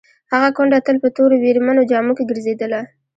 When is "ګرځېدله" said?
2.29-2.81